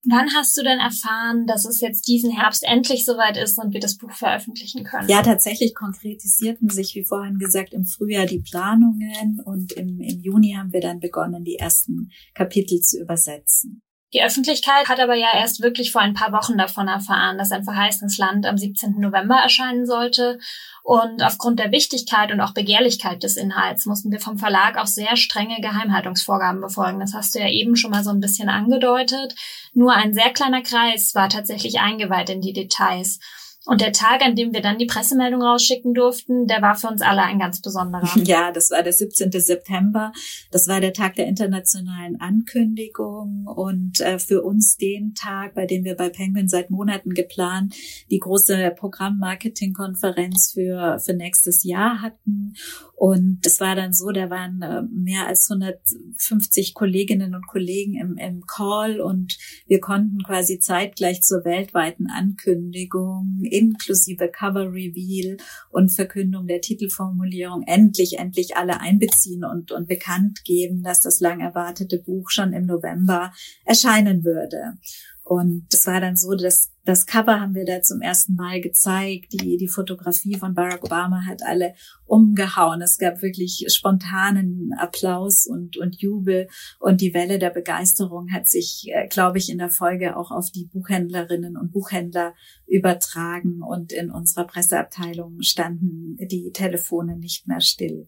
Wann 0.03 0.33
hast 0.35 0.55
du 0.55 0.63
denn 0.63 0.79
erfahren, 0.79 1.47
dass 1.47 1.65
es 1.65 1.81
jetzt 1.81 2.07
diesen 2.07 2.31
Herbst 2.31 2.63
endlich 2.63 3.03
soweit 3.03 3.35
ist 3.35 3.57
und 3.57 3.73
wir 3.73 3.79
das 3.79 3.97
Buch 3.97 4.11
veröffentlichen 4.11 4.83
können? 4.83 5.09
Ja, 5.09 5.21
tatsächlich 5.21 5.75
konkretisierten 5.75 6.69
sich, 6.69 6.95
wie 6.95 7.03
vorhin 7.03 7.39
gesagt, 7.39 7.73
im 7.73 7.85
Frühjahr 7.85 8.25
die 8.25 8.39
Planungen 8.39 9.41
und 9.43 9.73
im, 9.73 9.99
im 9.99 10.21
Juni 10.21 10.53
haben 10.57 10.71
wir 10.71 10.81
dann 10.81 10.99
begonnen, 10.99 11.43
die 11.43 11.55
ersten 11.55 12.11
Kapitel 12.33 12.79
zu 12.79 13.01
übersetzen. 13.01 13.81
Die 14.13 14.23
Öffentlichkeit 14.23 14.87
hat 14.87 15.01
aber 15.01 15.15
ja 15.15 15.27
erst 15.33 15.61
wirklich 15.61 15.91
vor 15.91 16.01
ein 16.01 16.13
paar 16.13 16.31
Wochen 16.31 16.57
davon 16.57 16.87
erfahren, 16.87 17.37
dass 17.37 17.51
ein 17.51 17.65
verheißenes 17.65 18.17
Land 18.17 18.45
am 18.45 18.57
17. 18.57 18.99
November 18.99 19.35
erscheinen 19.35 19.85
sollte. 19.85 20.39
Und 20.81 21.21
aufgrund 21.21 21.59
der 21.59 21.73
Wichtigkeit 21.73 22.31
und 22.31 22.39
auch 22.39 22.53
Begehrlichkeit 22.53 23.21
des 23.21 23.35
Inhalts 23.35 23.85
mussten 23.85 24.09
wir 24.09 24.21
vom 24.21 24.37
Verlag 24.37 24.77
auch 24.77 24.87
sehr 24.87 25.17
strenge 25.17 25.59
Geheimhaltungsvorgaben 25.59 26.61
befolgen. 26.61 27.01
Das 27.01 27.13
hast 27.13 27.35
du 27.35 27.39
ja 27.39 27.49
eben 27.49 27.75
schon 27.75 27.91
mal 27.91 28.05
so 28.05 28.11
ein 28.11 28.21
bisschen 28.21 28.47
angedeutet. 28.47 29.35
Nur 29.73 29.91
ein 29.91 30.13
sehr 30.13 30.31
kleiner 30.31 30.61
Kreis 30.61 31.13
war 31.13 31.27
tatsächlich 31.27 31.81
eingeweiht 31.81 32.29
in 32.29 32.39
die 32.39 32.53
Details. 32.53 33.19
Und 33.67 33.81
der 33.81 33.91
Tag, 33.91 34.21
an 34.21 34.35
dem 34.35 34.53
wir 34.53 34.61
dann 34.61 34.77
die 34.77 34.85
Pressemeldung 34.85 35.41
rausschicken 35.41 35.93
durften, 35.93 36.47
der 36.47 36.61
war 36.61 36.75
für 36.75 36.87
uns 36.87 37.01
alle 37.01 37.21
ein 37.23 37.37
ganz 37.37 37.61
besonderer. 37.61 38.07
Ja, 38.27 38.51
das 38.51 38.71
war 38.71 38.81
der 38.81 38.93
17. 38.93 39.31
September. 39.31 40.11
Das 40.51 40.67
war 40.67 40.79
der 40.79 40.93
Tag 40.93 41.15
der 41.15 41.27
internationalen 41.27 42.19
Ankündigung 42.19 43.45
und 43.45 43.99
äh, 43.99 44.19
für 44.19 44.41
uns 44.41 44.77
den 44.77 45.13
Tag, 45.13 45.53
bei 45.53 45.65
dem 45.65 45.83
wir 45.83 45.95
bei 45.95 46.09
Penguin 46.09 46.47
seit 46.47 46.69
Monaten 46.69 47.13
geplant 47.13 47.75
die 48.09 48.19
große 48.19 48.73
Programm-Marketing-Konferenz 48.77 50.51
für, 50.53 50.99
für 50.99 51.13
nächstes 51.13 51.63
Jahr 51.63 52.01
hatten. 52.01 52.53
Und 52.95 53.45
es 53.45 53.59
war 53.59 53.75
dann 53.75 53.93
so, 53.93 54.11
da 54.11 54.29
waren 54.29 54.61
äh, 54.61 54.81
mehr 54.91 55.27
als 55.27 55.49
150 55.51 56.73
Kolleginnen 56.73 57.35
und 57.35 57.47
Kollegen 57.47 57.95
im, 57.95 58.17
im 58.17 58.45
Call 58.47 58.99
und 59.01 59.37
wir 59.67 59.79
konnten 59.79 60.23
quasi 60.23 60.59
zeitgleich 60.59 61.21
zur 61.21 61.45
weltweiten 61.45 62.07
Ankündigung 62.07 63.43
inklusive 63.57 64.29
Cover 64.29 64.71
Reveal 64.71 65.37
und 65.69 65.89
Verkündung 65.89 66.47
der 66.47 66.61
Titelformulierung 66.61 67.63
endlich, 67.63 68.19
endlich 68.19 68.55
alle 68.55 68.79
einbeziehen 68.79 69.43
und, 69.43 69.71
und 69.71 69.87
bekannt 69.87 70.43
geben, 70.43 70.83
dass 70.83 71.01
das 71.01 71.19
lang 71.19 71.39
erwartete 71.39 71.99
Buch 71.99 72.29
schon 72.29 72.53
im 72.53 72.65
November 72.65 73.33
erscheinen 73.65 74.23
würde. 74.23 74.77
Und 75.23 75.67
es 75.73 75.85
war 75.87 75.99
dann 75.99 76.15
so, 76.15 76.35
dass 76.35 76.71
das 76.87 77.05
Cover 77.05 77.41
haben 77.41 77.53
wir 77.53 77.65
da 77.65 77.81
zum 77.81 77.99
ersten 77.99 78.35
Mal 78.35 78.61
gezeigt. 78.61 79.33
Die, 79.33 79.57
die 79.57 79.67
Fotografie 79.67 80.35
von 80.35 80.53
Barack 80.53 80.85
Obama 80.85 81.25
hat 81.25 81.43
alle 81.43 81.73
umgehauen. 82.05 82.81
Es 82.81 82.97
gab 82.97 83.21
wirklich 83.21 83.65
spontanen 83.67 84.71
Applaus 84.77 85.45
und, 85.45 85.75
und 85.75 86.01
Jubel. 86.01 86.47
Und 86.79 87.01
die 87.01 87.13
Welle 87.13 87.39
der 87.39 87.49
Begeisterung 87.49 88.31
hat 88.31 88.47
sich, 88.47 88.85
äh, 88.87 89.05
glaube 89.09 89.37
ich, 89.37 89.49
in 89.49 89.57
der 89.57 89.69
Folge 89.69 90.15
auch 90.15 90.31
auf 90.31 90.49
die 90.49 90.63
Buchhändlerinnen 90.63 91.57
und 91.57 91.73
Buchhändler 91.73 92.33
übertragen. 92.67 93.61
Und 93.61 93.91
in 93.91 94.09
unserer 94.09 94.47
Presseabteilung 94.47 95.41
standen 95.41 96.15
die 96.15 96.51
Telefone 96.53 97.17
nicht 97.17 97.49
mehr 97.49 97.59
still. 97.59 98.07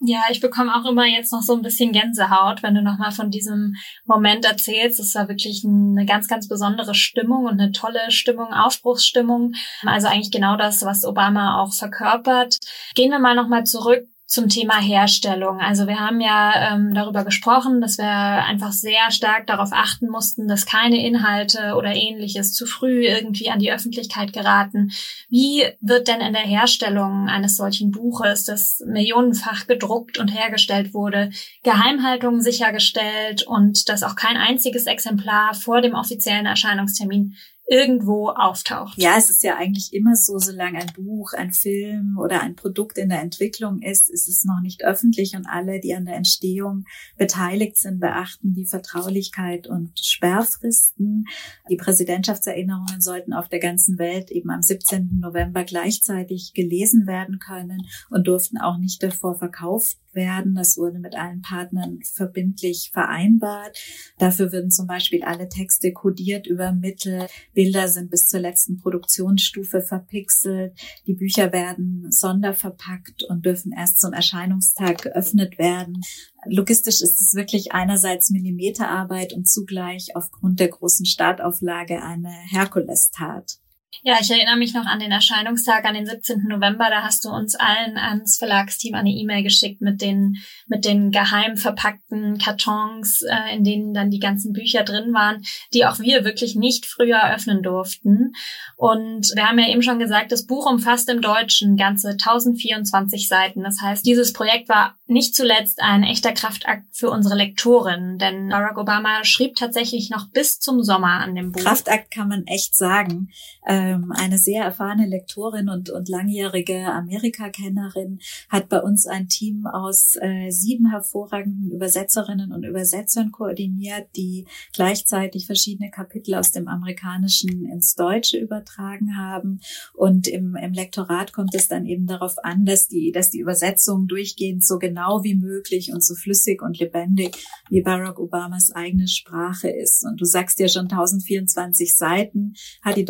Ja, 0.00 0.22
ich 0.30 0.40
bekomme 0.40 0.76
auch 0.76 0.88
immer 0.88 1.06
jetzt 1.06 1.32
noch 1.32 1.42
so 1.42 1.56
ein 1.56 1.62
bisschen 1.62 1.90
Gänsehaut, 1.90 2.62
wenn 2.62 2.74
du 2.74 2.82
nochmal 2.82 3.10
von 3.10 3.32
diesem 3.32 3.74
Moment 4.04 4.44
erzählst. 4.44 5.00
Es 5.00 5.14
war 5.16 5.28
wirklich 5.28 5.64
eine 5.64 6.06
ganz, 6.06 6.28
ganz 6.28 6.46
besondere 6.46 6.94
Stimmung 6.94 7.46
und 7.46 7.60
eine 7.60 7.72
tolle 7.72 8.12
Stimmung, 8.12 8.52
Aufbruchsstimmung. 8.52 9.54
Also 9.84 10.06
eigentlich 10.06 10.30
genau 10.30 10.56
das, 10.56 10.84
was 10.84 11.04
Obama 11.04 11.60
auch 11.60 11.72
verkörpert. 11.72 12.58
Gehen 12.94 13.10
wir 13.10 13.18
mal 13.18 13.34
nochmal 13.34 13.64
zurück 13.64 14.06
zum 14.28 14.50
Thema 14.50 14.78
Herstellung. 14.78 15.58
Also 15.58 15.86
wir 15.86 15.98
haben 15.98 16.20
ja 16.20 16.74
ähm, 16.74 16.92
darüber 16.92 17.24
gesprochen, 17.24 17.80
dass 17.80 17.96
wir 17.96 18.04
einfach 18.04 18.72
sehr 18.72 19.10
stark 19.10 19.46
darauf 19.46 19.70
achten 19.72 20.06
mussten, 20.10 20.46
dass 20.46 20.66
keine 20.66 21.02
Inhalte 21.02 21.74
oder 21.76 21.94
ähnliches 21.94 22.52
zu 22.52 22.66
früh 22.66 23.06
irgendwie 23.06 23.48
an 23.48 23.58
die 23.58 23.72
Öffentlichkeit 23.72 24.34
geraten. 24.34 24.92
Wie 25.30 25.64
wird 25.80 26.08
denn 26.08 26.20
in 26.20 26.34
der 26.34 26.42
Herstellung 26.42 27.28
eines 27.30 27.56
solchen 27.56 27.90
Buches, 27.90 28.44
das 28.44 28.84
millionenfach 28.86 29.66
gedruckt 29.66 30.18
und 30.18 30.28
hergestellt 30.28 30.92
wurde, 30.92 31.30
Geheimhaltung 31.62 32.42
sichergestellt 32.42 33.44
und 33.44 33.88
dass 33.88 34.02
auch 34.02 34.14
kein 34.14 34.36
einziges 34.36 34.84
Exemplar 34.84 35.54
vor 35.54 35.80
dem 35.80 35.94
offiziellen 35.94 36.44
Erscheinungstermin 36.44 37.34
irgendwo 37.68 38.30
auftaucht. 38.30 38.96
Ja, 38.96 39.16
es 39.18 39.28
ist 39.28 39.42
ja 39.42 39.56
eigentlich 39.56 39.92
immer 39.92 40.16
so, 40.16 40.38
solange 40.38 40.78
ein 40.78 40.90
Buch, 40.96 41.34
ein 41.34 41.52
Film 41.52 42.16
oder 42.18 42.40
ein 42.40 42.56
Produkt 42.56 42.96
in 42.96 43.10
der 43.10 43.20
Entwicklung 43.20 43.82
ist, 43.82 44.08
ist 44.08 44.26
es 44.26 44.44
noch 44.44 44.60
nicht 44.62 44.84
öffentlich 44.84 45.36
und 45.36 45.46
alle, 45.46 45.78
die 45.78 45.94
an 45.94 46.06
der 46.06 46.16
Entstehung 46.16 46.84
beteiligt 47.18 47.76
sind, 47.76 48.00
beachten 48.00 48.54
die 48.54 48.64
Vertraulichkeit 48.64 49.66
und 49.66 49.98
Sperrfristen. 50.00 51.26
Die 51.68 51.76
Präsidentschaftserinnerungen 51.76 53.02
sollten 53.02 53.34
auf 53.34 53.48
der 53.48 53.60
ganzen 53.60 53.98
Welt 53.98 54.30
eben 54.30 54.50
am 54.50 54.62
17. 54.62 55.18
November 55.20 55.64
gleichzeitig 55.64 56.54
gelesen 56.54 57.06
werden 57.06 57.38
können 57.38 57.86
und 58.08 58.28
durften 58.28 58.56
auch 58.56 58.78
nicht 58.78 59.02
davor 59.02 59.34
verkauft 59.34 59.98
werden. 60.18 60.54
Das 60.54 60.76
wurde 60.76 60.98
mit 60.98 61.16
allen 61.16 61.40
Partnern 61.40 62.00
verbindlich 62.02 62.90
vereinbart. 62.92 63.78
Dafür 64.18 64.52
würden 64.52 64.70
zum 64.70 64.86
Beispiel 64.86 65.22
alle 65.22 65.48
Texte 65.48 65.94
kodiert 65.94 66.46
übermittelt 66.46 67.30
Bilder 67.54 67.88
sind 67.88 68.10
bis 68.10 68.28
zur 68.28 68.40
letzten 68.40 68.78
Produktionsstufe 68.78 69.82
verpixelt. 69.82 70.78
Die 71.06 71.14
Bücher 71.14 71.52
werden 71.52 72.10
sonderverpackt 72.10 73.24
und 73.24 73.44
dürfen 73.44 73.72
erst 73.72 74.00
zum 74.00 74.12
Erscheinungstag 74.12 75.02
geöffnet 75.02 75.58
werden. 75.58 76.02
Logistisch 76.46 77.00
ist 77.00 77.20
es 77.20 77.34
wirklich 77.34 77.72
einerseits 77.72 78.30
Millimeterarbeit 78.30 79.32
und 79.32 79.48
zugleich 79.48 80.14
aufgrund 80.14 80.60
der 80.60 80.68
großen 80.68 81.06
Startauflage 81.06 82.02
eine 82.02 82.30
Herkulestat. 82.30 83.58
Ja, 84.02 84.18
ich 84.20 84.30
erinnere 84.30 84.56
mich 84.56 84.74
noch 84.74 84.86
an 84.86 85.00
den 85.00 85.10
Erscheinungstag, 85.10 85.84
an 85.84 85.94
den 85.94 86.06
17. 86.06 86.44
November. 86.46 86.88
Da 86.88 87.02
hast 87.02 87.24
du 87.24 87.30
uns 87.30 87.54
allen 87.56 87.96
ans 87.96 88.36
Verlagsteam 88.38 88.94
eine 88.94 89.10
E-Mail 89.10 89.42
geschickt 89.42 89.80
mit 89.80 90.00
den, 90.00 90.36
mit 90.66 90.84
den 90.84 91.10
geheim 91.10 91.56
verpackten 91.56 92.38
Kartons, 92.38 93.22
äh, 93.22 93.56
in 93.56 93.64
denen 93.64 93.94
dann 93.94 94.10
die 94.10 94.20
ganzen 94.20 94.52
Bücher 94.52 94.84
drin 94.84 95.12
waren, 95.14 95.42
die 95.74 95.84
auch 95.84 95.98
wir 95.98 96.24
wirklich 96.24 96.54
nicht 96.54 96.86
früher 96.86 97.34
öffnen 97.34 97.62
durften. 97.62 98.34
Und 98.76 99.32
wir 99.34 99.48
haben 99.48 99.58
ja 99.58 99.68
eben 99.68 99.82
schon 99.82 99.98
gesagt, 99.98 100.30
das 100.32 100.46
Buch 100.46 100.70
umfasst 100.70 101.08
im 101.08 101.20
Deutschen 101.20 101.76
ganze 101.76 102.10
1024 102.10 103.26
Seiten. 103.26 103.64
Das 103.64 103.80
heißt, 103.80 104.06
dieses 104.06 104.32
Projekt 104.32 104.68
war 104.68 104.96
nicht 105.06 105.34
zuletzt 105.34 105.82
ein 105.82 106.04
echter 106.04 106.32
Kraftakt 106.32 106.84
für 106.92 107.10
unsere 107.10 107.34
Lektorin, 107.34 108.18
denn 108.18 108.50
Barack 108.50 108.78
Obama 108.78 109.24
schrieb 109.24 109.56
tatsächlich 109.56 110.10
noch 110.10 110.28
bis 110.30 110.60
zum 110.60 110.82
Sommer 110.82 111.20
an 111.20 111.34
dem 111.34 111.50
Buch. 111.50 111.62
Kraftakt 111.62 112.10
kann 112.10 112.28
man 112.28 112.46
echt 112.46 112.76
sagen. 112.76 113.30
Ähm, 113.70 114.12
eine 114.16 114.38
sehr 114.38 114.64
erfahrene 114.64 115.06
Lektorin 115.06 115.68
und, 115.68 115.90
und 115.90 116.08
langjährige 116.08 116.86
Amerikakennerin 116.86 118.18
hat 118.48 118.70
bei 118.70 118.80
uns 118.80 119.06
ein 119.06 119.28
Team 119.28 119.66
aus 119.66 120.16
äh, 120.22 120.48
sieben 120.48 120.90
hervorragenden 120.90 121.70
Übersetzerinnen 121.70 122.52
und 122.52 122.64
Übersetzern 122.64 123.30
koordiniert, 123.30 124.08
die 124.16 124.46
gleichzeitig 124.72 125.44
verschiedene 125.44 125.90
Kapitel 125.90 126.34
aus 126.34 126.50
dem 126.50 126.66
Amerikanischen 126.66 127.66
ins 127.66 127.94
Deutsche 127.94 128.38
übertragen 128.38 129.18
haben. 129.18 129.60
Und 129.92 130.28
im, 130.28 130.56
im 130.56 130.72
Lektorat 130.72 131.34
kommt 131.34 131.54
es 131.54 131.68
dann 131.68 131.84
eben 131.84 132.06
darauf 132.06 132.42
an, 132.42 132.64
dass 132.64 132.88
die, 132.88 133.12
dass 133.12 133.28
die 133.28 133.40
Übersetzung 133.40 134.06
durchgehend 134.06 134.64
so 134.64 134.78
genau 134.78 135.22
wie 135.24 135.34
möglich 135.34 135.92
und 135.92 136.02
so 136.02 136.14
flüssig 136.14 136.62
und 136.62 136.78
lebendig 136.78 137.36
wie 137.68 137.82
Barack 137.82 138.18
Obamas 138.18 138.70
eigene 138.70 139.08
Sprache 139.08 139.68
ist. 139.68 140.06
Und 140.06 140.22
du 140.22 140.24
sagst 140.24 140.58
ja 140.58 140.68
schon 140.68 140.84
1024 140.84 141.94
Seiten 141.94 142.54
hat 142.80 142.96
die 142.96 143.04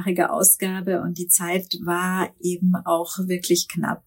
deutschsprachige 0.00 0.30
Ausgabe 0.30 1.02
und 1.02 1.18
die 1.18 1.28
Zeit 1.28 1.78
war 1.84 2.30
eben 2.40 2.74
auch 2.84 3.18
wirklich 3.26 3.68
knapp 3.68 4.04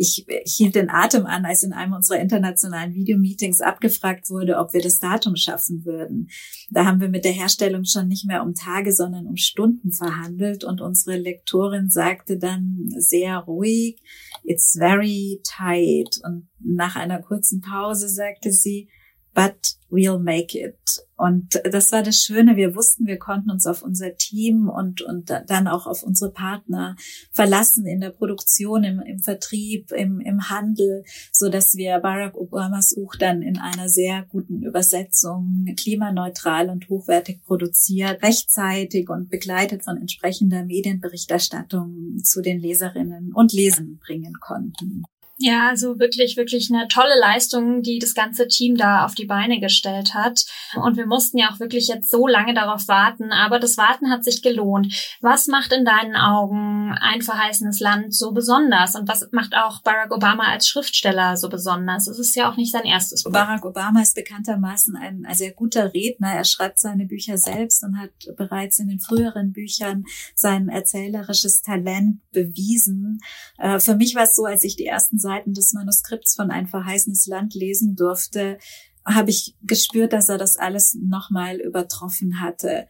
ich, 0.00 0.26
ich 0.28 0.54
hielt 0.54 0.76
den 0.76 0.90
Atem 0.90 1.26
an, 1.26 1.44
als 1.44 1.64
in 1.64 1.72
einem 1.72 1.92
unserer 1.92 2.20
internationalen 2.20 2.94
Videomeetings 2.94 3.60
abgefragt 3.60 4.30
wurde, 4.30 4.56
ob 4.58 4.72
wir 4.72 4.80
das 4.80 5.00
Datum 5.00 5.34
schaffen 5.34 5.84
würden. 5.84 6.28
Da 6.70 6.84
haben 6.84 7.00
wir 7.00 7.08
mit 7.08 7.24
der 7.24 7.32
Herstellung 7.32 7.84
schon 7.84 8.06
nicht 8.06 8.24
mehr 8.24 8.44
um 8.44 8.54
Tage, 8.54 8.92
sondern 8.92 9.26
um 9.26 9.36
Stunden 9.36 9.90
verhandelt 9.90 10.62
und 10.62 10.80
unsere 10.80 11.16
Lektorin 11.16 11.90
sagte 11.90 12.38
dann 12.38 12.86
sehr 12.96 13.38
ruhig, 13.38 14.00
it's 14.44 14.76
very 14.78 15.40
tight. 15.42 16.20
Und 16.22 16.48
nach 16.60 16.94
einer 16.94 17.20
kurzen 17.20 17.60
Pause 17.60 18.08
sagte 18.08 18.52
sie, 18.52 18.88
but 19.34 19.74
we'll 19.90 20.18
make 20.18 20.58
it. 20.58 20.76
Und 21.16 21.60
das 21.64 21.90
war 21.90 22.02
das 22.02 22.18
Schöne. 22.18 22.56
Wir 22.56 22.76
wussten, 22.76 23.06
wir 23.06 23.18
konnten 23.18 23.50
uns 23.50 23.66
auf 23.66 23.82
unser 23.82 24.16
Team 24.16 24.68
und, 24.68 25.02
und 25.02 25.30
dann 25.30 25.66
auch 25.66 25.86
auf 25.86 26.04
unsere 26.04 26.30
Partner 26.30 26.94
verlassen 27.32 27.86
in 27.86 28.00
der 28.00 28.10
Produktion, 28.10 28.84
im, 28.84 29.00
im 29.00 29.18
Vertrieb, 29.18 29.90
im, 29.90 30.20
im 30.20 30.48
Handel, 30.48 31.04
so 31.32 31.48
dass 31.48 31.74
wir 31.74 31.98
Barack 31.98 32.36
Obamas 32.36 32.94
Buch 32.94 33.16
dann 33.16 33.42
in 33.42 33.58
einer 33.58 33.88
sehr 33.88 34.26
guten 34.28 34.62
Übersetzung 34.62 35.66
klimaneutral 35.76 36.70
und 36.70 36.88
hochwertig 36.88 37.42
produziert, 37.44 38.22
rechtzeitig 38.22 39.08
und 39.08 39.28
begleitet 39.28 39.84
von 39.84 39.96
entsprechender 39.96 40.64
Medienberichterstattung 40.64 42.18
zu 42.22 42.42
den 42.42 42.60
Leserinnen 42.60 43.32
und 43.34 43.52
Lesern 43.52 43.98
bringen 43.98 44.34
konnten. 44.40 45.02
Ja, 45.40 45.68
also 45.68 46.00
wirklich, 46.00 46.36
wirklich 46.36 46.68
eine 46.68 46.88
tolle 46.88 47.16
Leistung, 47.20 47.82
die 47.82 48.00
das 48.00 48.14
ganze 48.14 48.48
Team 48.48 48.76
da 48.76 49.04
auf 49.04 49.14
die 49.14 49.24
Beine 49.24 49.60
gestellt 49.60 50.12
hat. 50.12 50.44
Und 50.74 50.96
wir 50.96 51.06
mussten 51.06 51.38
ja 51.38 51.50
auch 51.52 51.60
wirklich 51.60 51.86
jetzt 51.86 52.10
so 52.10 52.26
lange 52.26 52.54
darauf 52.54 52.88
warten, 52.88 53.30
aber 53.30 53.60
das 53.60 53.76
Warten 53.76 54.10
hat 54.10 54.24
sich 54.24 54.42
gelohnt. 54.42 54.92
Was 55.20 55.46
macht 55.46 55.72
in 55.72 55.84
deinen 55.84 56.16
Augen 56.16 56.92
ein 57.00 57.22
verheißenes 57.22 57.78
Land 57.78 58.16
so 58.16 58.32
besonders? 58.32 58.96
Und 58.96 59.06
was 59.08 59.28
macht 59.30 59.54
auch 59.54 59.80
Barack 59.82 60.12
Obama 60.12 60.42
als 60.48 60.66
Schriftsteller 60.66 61.36
so 61.36 61.48
besonders? 61.48 62.08
Es 62.08 62.18
ist 62.18 62.34
ja 62.34 62.50
auch 62.50 62.56
nicht 62.56 62.72
sein 62.72 62.84
erstes 62.84 63.22
Buch. 63.22 63.30
Barack 63.30 63.64
Obama 63.64 64.02
ist 64.02 64.16
bekanntermaßen 64.16 64.96
ein, 64.96 65.24
sehr 65.34 65.52
guter 65.52 65.94
Redner. 65.94 66.32
Er 66.32 66.44
schreibt 66.44 66.80
seine 66.80 67.06
Bücher 67.06 67.38
selbst 67.38 67.84
und 67.84 67.96
hat 67.96 68.10
bereits 68.36 68.80
in 68.80 68.88
den 68.88 68.98
früheren 68.98 69.52
Büchern 69.52 70.04
sein 70.34 70.68
erzählerisches 70.68 71.62
Talent 71.62 72.18
bewiesen. 72.32 73.20
Äh, 73.56 73.78
für 73.78 73.94
mich 73.94 74.16
war 74.16 74.24
es 74.24 74.34
so, 74.34 74.44
als 74.44 74.64
ich 74.64 74.74
die 74.74 74.86
ersten 74.86 75.18
Seiten 75.28 75.52
des 75.52 75.74
Manuskripts 75.74 76.34
von 76.34 76.50
Ein 76.50 76.66
verheißenes 76.66 77.26
Land 77.26 77.54
lesen 77.54 77.96
durfte, 77.96 78.56
habe 79.04 79.28
ich 79.28 79.56
gespürt, 79.62 80.14
dass 80.14 80.30
er 80.30 80.38
das 80.38 80.56
alles 80.56 80.96
nochmal 80.98 81.56
übertroffen 81.60 82.40
hatte. 82.40 82.88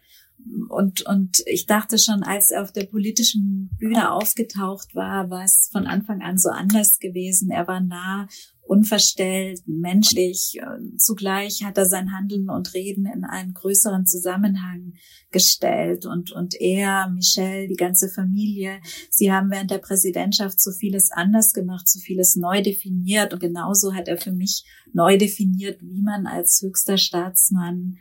Und, 0.69 1.03
und 1.03 1.43
ich 1.47 1.67
dachte 1.67 1.99
schon, 1.99 2.23
als 2.23 2.53
er 2.53 2.63
auf 2.63 2.71
der 2.71 2.85
politischen 2.85 3.71
Bühne 3.77 4.13
aufgetaucht 4.13 4.95
war, 4.95 5.31
war 5.31 5.43
es 5.43 5.69
von 5.73 5.89
Anfang 5.89 6.23
an 6.23 6.39
so 6.39 6.51
anders 6.51 7.01
gewesen. 7.01 7.51
Er 7.51 7.67
war 7.67 7.81
nah 7.81 8.29
unverstellt, 8.69 9.63
menschlich. 9.67 10.61
Zugleich 10.99 11.65
hat 11.65 11.79
er 11.79 11.87
sein 11.87 12.13
Handeln 12.13 12.51
und 12.51 12.75
Reden 12.75 13.07
in 13.07 13.25
einen 13.25 13.55
größeren 13.55 14.07
Zusammenhang 14.07 14.93
gestellt 15.31 16.05
und, 16.07 16.33
und 16.33 16.55
er, 16.61 17.09
Michelle, 17.09 17.67
die 17.67 17.77
ganze 17.77 18.09
Familie, 18.09 18.81
sie 19.11 19.33
haben 19.33 19.51
während 19.51 19.71
der 19.71 19.79
Präsidentschaft 19.79 20.61
so 20.61 20.71
vieles 20.71 21.11
anders 21.11 21.53
gemacht, 21.53 21.89
so 21.89 21.99
vieles 21.99 22.37
neu 22.37 22.63
definiert 22.63 23.33
und 23.33 23.41
genauso 23.41 23.95
hat 23.95 24.09
er 24.09 24.19
für 24.19 24.33
mich 24.33 24.65
neu 24.93 25.17
definiert, 25.17 25.81
wie 25.83 26.03
man 26.03 26.27
als 26.27 26.61
höchster 26.63 26.99
Staatsmann 26.99 27.99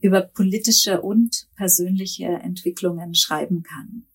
über 0.00 0.22
politische 0.22 1.00
und 1.00 1.48
persönliche 1.56 2.26
Entwicklungen 2.26 3.14
schreiben 3.14 3.62
kann. 3.62 4.07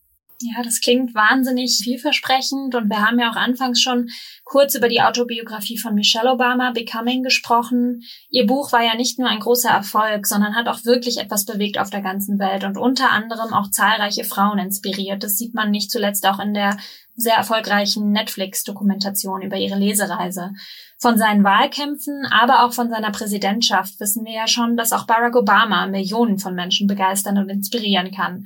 Ja, 0.43 0.61
das 0.61 0.81
klingt 0.81 1.15
wahnsinnig 1.15 1.79
vielversprechend 1.83 2.75
und 2.75 2.89
wir 2.89 3.01
haben 3.01 3.19
ja 3.19 3.31
auch 3.31 3.35
anfangs 3.35 3.81
schon 3.81 4.09
kurz 4.43 4.75
über 4.75 4.89
die 4.89 5.01
Autobiografie 5.01 5.77
von 5.77 5.95
Michelle 5.95 6.31
Obama, 6.31 6.71
Becoming, 6.71 7.23
gesprochen. 7.23 8.01
Ihr 8.29 8.45
Buch 8.45 8.71
war 8.73 8.83
ja 8.83 8.95
nicht 8.95 9.19
nur 9.19 9.29
ein 9.29 9.39
großer 9.39 9.69
Erfolg, 9.69 10.27
sondern 10.27 10.55
hat 10.55 10.67
auch 10.67 10.83
wirklich 10.83 11.17
etwas 11.17 11.45
bewegt 11.45 11.79
auf 11.79 11.89
der 11.89 12.01
ganzen 12.01 12.39
Welt 12.39 12.63
und 12.65 12.77
unter 12.77 13.11
anderem 13.11 13.53
auch 13.53 13.69
zahlreiche 13.69 14.25
Frauen 14.25 14.59
inspiriert. 14.59 15.23
Das 15.23 15.37
sieht 15.37 15.53
man 15.53 15.71
nicht 15.71 15.89
zuletzt 15.89 16.27
auch 16.27 16.39
in 16.39 16.53
der 16.53 16.77
sehr 17.15 17.35
erfolgreichen 17.35 18.11
Netflix-Dokumentation 18.11 19.41
über 19.41 19.57
ihre 19.57 19.77
Lesereise. 19.77 20.51
Von 20.97 21.17
seinen 21.17 21.43
Wahlkämpfen, 21.43 22.25
aber 22.31 22.65
auch 22.65 22.73
von 22.73 22.89
seiner 22.89 23.11
Präsidentschaft 23.11 23.99
wissen 23.99 24.25
wir 24.25 24.33
ja 24.33 24.47
schon, 24.47 24.77
dass 24.77 24.93
auch 24.93 25.05
Barack 25.05 25.35
Obama 25.35 25.85
Millionen 25.87 26.39
von 26.39 26.55
Menschen 26.55 26.87
begeistern 26.87 27.37
und 27.37 27.49
inspirieren 27.49 28.11
kann. 28.11 28.45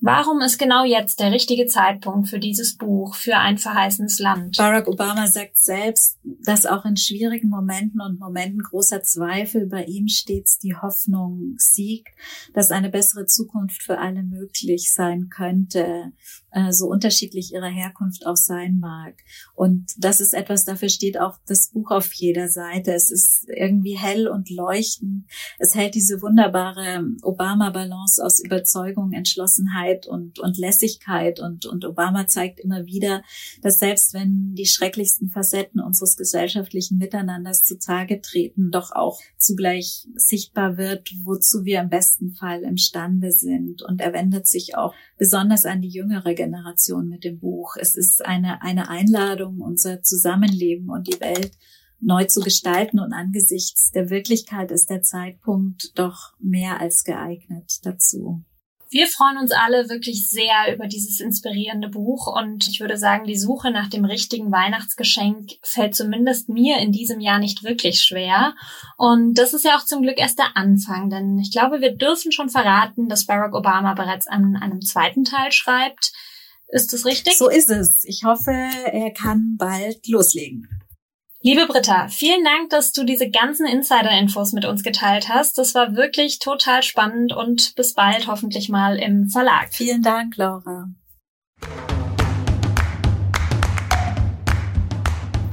Warum 0.00 0.42
ist 0.42 0.58
genau 0.58 0.84
jetzt 0.84 1.20
der 1.20 1.32
richtige 1.32 1.66
Zeitpunkt 1.66 2.28
für 2.28 2.38
dieses 2.38 2.76
Buch, 2.76 3.14
für 3.14 3.38
ein 3.38 3.56
verheißenes 3.56 4.18
Land? 4.18 4.58
Barack 4.58 4.88
Obama 4.88 5.26
sagt 5.26 5.56
selbst, 5.56 6.18
dass 6.22 6.66
auch 6.66 6.84
in 6.84 6.98
schwierigen 6.98 7.48
Momenten 7.48 8.02
und 8.02 8.20
Momenten 8.20 8.60
großer 8.60 9.02
Zweifel 9.02 9.66
bei 9.66 9.84
ihm 9.84 10.08
stets 10.08 10.58
die 10.58 10.76
Hoffnung 10.76 11.54
siegt, 11.56 12.08
dass 12.52 12.70
eine 12.70 12.90
bessere 12.90 13.24
Zukunft 13.24 13.82
für 13.82 13.98
alle 13.98 14.22
möglich 14.22 14.92
sein 14.92 15.30
könnte, 15.30 16.12
äh, 16.50 16.72
so 16.72 16.86
unterschiedlich 16.88 17.54
ihre 17.54 17.68
Herkunft 17.68 18.26
auch 18.26 18.36
sein 18.36 18.78
mag. 18.78 19.14
Und 19.54 19.92
das 19.96 20.20
ist 20.20 20.34
etwas, 20.34 20.66
dafür 20.66 20.90
steht 20.90 21.18
auch 21.18 21.38
das 21.46 21.70
Buch 21.70 21.90
auf 21.90 22.12
jeder 22.12 22.48
Seite. 22.48 22.92
Es 22.92 23.10
ist 23.10 23.48
irgendwie 23.48 23.96
hell 23.96 24.28
und 24.28 24.50
leuchtend. 24.50 25.24
Es 25.58 25.74
hält 25.74 25.94
diese 25.94 26.20
wunderbare 26.20 27.02
Obama-Balance 27.22 28.22
aus 28.22 28.44
Überzeugung, 28.44 29.12
Entschlossenheit, 29.12 29.85
Freiheit 29.86 30.06
und, 30.06 30.38
und 30.38 30.58
Lässigkeit 30.58 31.40
und, 31.40 31.66
und 31.66 31.84
Obama 31.84 32.26
zeigt 32.26 32.60
immer 32.60 32.86
wieder, 32.86 33.22
dass 33.62 33.78
selbst 33.78 34.14
wenn 34.14 34.54
die 34.54 34.66
schrecklichsten 34.66 35.30
Facetten 35.30 35.80
unseres 35.80 36.16
gesellschaftlichen 36.16 36.98
Miteinanders 36.98 37.64
zutage 37.64 38.20
treten, 38.20 38.70
doch 38.70 38.92
auch 38.92 39.20
zugleich 39.38 40.06
sichtbar 40.14 40.76
wird, 40.76 41.10
wozu 41.24 41.64
wir 41.64 41.80
im 41.80 41.88
besten 41.88 42.34
Fall 42.34 42.62
imstande 42.62 43.30
sind. 43.32 43.82
Und 43.82 44.00
er 44.00 44.12
wendet 44.12 44.46
sich 44.46 44.76
auch 44.76 44.94
besonders 45.18 45.64
an 45.64 45.82
die 45.82 45.88
jüngere 45.88 46.34
Generation 46.34 47.08
mit 47.08 47.24
dem 47.24 47.38
Buch. 47.38 47.76
Es 47.78 47.96
ist 47.96 48.24
eine, 48.24 48.62
eine 48.62 48.88
Einladung, 48.88 49.60
unser 49.60 50.02
Zusammenleben 50.02 50.90
und 50.90 51.06
die 51.06 51.20
Welt 51.20 51.52
neu 51.98 52.24
zu 52.24 52.40
gestalten 52.42 53.00
und 53.00 53.14
angesichts 53.14 53.90
der 53.90 54.10
Wirklichkeit 54.10 54.70
ist 54.70 54.90
der 54.90 55.00
Zeitpunkt 55.02 55.98
doch 55.98 56.34
mehr 56.38 56.78
als 56.78 57.04
geeignet 57.04 57.80
dazu. 57.84 58.44
Wir 58.88 59.08
freuen 59.08 59.38
uns 59.38 59.50
alle 59.50 59.88
wirklich 59.88 60.30
sehr 60.30 60.72
über 60.72 60.86
dieses 60.86 61.18
inspirierende 61.20 61.88
Buch 61.88 62.28
und 62.28 62.68
ich 62.68 62.80
würde 62.80 62.96
sagen, 62.96 63.26
die 63.26 63.36
Suche 63.36 63.70
nach 63.72 63.88
dem 63.88 64.04
richtigen 64.04 64.52
Weihnachtsgeschenk 64.52 65.52
fällt 65.62 65.96
zumindest 65.96 66.48
mir 66.48 66.78
in 66.78 66.92
diesem 66.92 67.20
Jahr 67.20 67.40
nicht 67.40 67.64
wirklich 67.64 68.00
schwer. 68.00 68.54
Und 68.96 69.34
das 69.34 69.54
ist 69.54 69.64
ja 69.64 69.76
auch 69.76 69.84
zum 69.84 70.02
Glück 70.02 70.18
erst 70.18 70.38
der 70.38 70.56
Anfang, 70.56 71.10
denn 71.10 71.38
ich 71.38 71.50
glaube, 71.50 71.80
wir 71.80 71.96
dürfen 71.96 72.30
schon 72.30 72.48
verraten, 72.48 73.08
dass 73.08 73.26
Barack 73.26 73.54
Obama 73.54 73.94
bereits 73.94 74.28
an 74.28 74.56
einem 74.56 74.80
zweiten 74.80 75.24
Teil 75.24 75.50
schreibt. 75.50 76.12
Ist 76.68 76.92
das 76.92 77.04
richtig? 77.04 77.38
So 77.38 77.48
ist 77.48 77.70
es. 77.70 78.04
Ich 78.04 78.24
hoffe, 78.24 78.52
er 78.52 79.12
kann 79.12 79.56
bald 79.56 80.06
loslegen. 80.08 80.68
Liebe 81.46 81.64
Britta, 81.68 82.08
vielen 82.08 82.42
Dank, 82.42 82.70
dass 82.70 82.90
du 82.90 83.04
diese 83.04 83.30
ganzen 83.30 83.68
Insider-Infos 83.68 84.52
mit 84.52 84.64
uns 84.64 84.82
geteilt 84.82 85.28
hast. 85.28 85.58
Das 85.58 85.76
war 85.76 85.94
wirklich 85.94 86.40
total 86.40 86.82
spannend 86.82 87.32
und 87.32 87.76
bis 87.76 87.94
bald 87.94 88.26
hoffentlich 88.26 88.68
mal 88.68 88.98
im 88.98 89.28
Verlag. 89.28 89.68
Vielen 89.70 90.02
Dank, 90.02 90.36
Laura. 90.38 90.88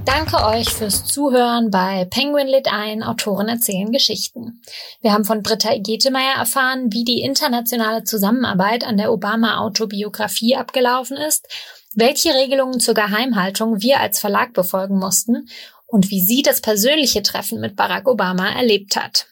Danke 0.04 0.44
euch 0.44 0.68
fürs 0.68 1.06
Zuhören 1.06 1.70
bei 1.70 2.06
Penguin 2.10 2.48
Lit 2.48 2.70
ein, 2.74 3.04
Autoren 3.04 3.48
erzählen 3.48 3.92
Geschichten. 3.92 4.64
Wir 5.02 5.14
haben 5.14 5.26
von 5.26 5.44
Britta 5.44 5.78
Getemeyer 5.78 6.38
erfahren, 6.40 6.92
wie 6.92 7.04
die 7.04 7.22
internationale 7.22 8.04
Zusammenarbeit 8.04 8.84
an 8.84 8.98
der 8.98 9.12
Obama-Autobiografie 9.12 10.56
abgelaufen 10.56 11.18
ist, 11.18 11.48
welche 11.96 12.34
Regelungen 12.34 12.80
zur 12.80 12.96
Geheimhaltung 12.96 13.84
wir 13.84 14.00
als 14.00 14.20
Verlag 14.20 14.54
befolgen 14.54 14.98
mussten 14.98 15.48
und 15.94 16.10
wie 16.10 16.22
sie 16.22 16.42
das 16.42 16.60
persönliche 16.60 17.22
Treffen 17.22 17.62
mit 17.62 17.76
Barack 17.76 18.08
Obama 18.08 18.50
erlebt 18.50 18.96
hat. 18.96 19.28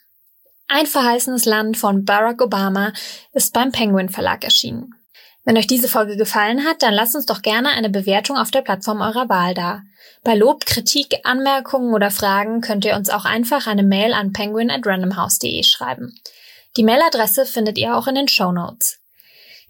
Ein 0.68 0.86
verheißenes 0.86 1.46
Land 1.46 1.76
von 1.76 2.06
Barack 2.06 2.40
Obama 2.40 2.94
ist 3.34 3.52
beim 3.52 3.72
Penguin 3.72 4.10
Verlag 4.10 4.44
erschienen. 4.44 4.94
Wenn 5.44 5.58
euch 5.58 5.66
diese 5.66 5.88
Folge 5.88 6.18
gefallen 6.18 6.64
hat, 6.64 6.84
dann 6.84 6.94
lasst 6.94 7.16
uns 7.16 7.26
doch 7.26 7.42
gerne 7.42 7.70
eine 7.70 7.90
Bewertung 7.90 8.38
auf 8.38 8.52
der 8.52 8.62
Plattform 8.62 9.02
eurer 9.02 9.28
Wahl 9.28 9.56
da. 9.56 9.82
Bei 10.24 10.36
Lob, 10.36 10.68
Kritik, 10.68 11.22
Anmerkungen 11.24 11.96
oder 11.96 12.12
Fragen 12.12 12.62
könnt 12.62 12.86
ihr 12.86 12.96
uns 12.96 13.10
auch 13.10 13.26
einfach 13.26 13.66
eine 13.66 13.82
Mail 13.82 14.14
an 14.14 14.32
penguin 14.32 14.70
at 14.70 14.86
randomhouse.de 14.86 15.64
schreiben. 15.64 16.14
Die 16.78 16.84
Mailadresse 16.84 17.48
findet 17.48 17.80
ihr 17.80 17.98
auch 17.98 18.06
in 18.06 18.14
den 18.14 18.28
Show 18.28 18.52
Notes. 18.52 19.01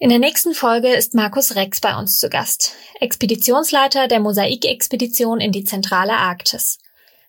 In 0.01 0.09
der 0.09 0.17
nächsten 0.17 0.55
Folge 0.55 0.87
ist 0.87 1.13
Markus 1.13 1.55
Rex 1.55 1.79
bei 1.79 1.95
uns 1.95 2.17
zu 2.17 2.27
Gast, 2.27 2.73
Expeditionsleiter 2.99 4.07
der 4.07 4.19
Mosaik-Expedition 4.19 5.39
in 5.39 5.51
die 5.51 5.63
zentrale 5.63 6.13
Arktis. 6.13 6.79